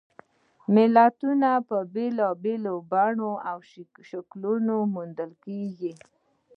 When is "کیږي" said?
5.45-5.91